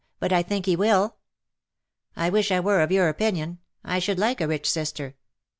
[0.19, 0.73] But I think he"
[2.15, 3.59] I wish I were of your opinion.
[3.83, 5.15] I should like a rich sister.